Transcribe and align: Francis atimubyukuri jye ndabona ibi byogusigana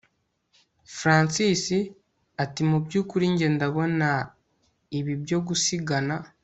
Francis 0.97 1.63
atimubyukuri 2.43 3.25
jye 3.37 3.47
ndabona 3.55 4.09
ibi 4.99 5.13
byogusigana 5.23 6.15